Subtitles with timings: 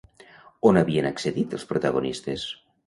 [0.69, 2.51] On havien accedit els protagonistes?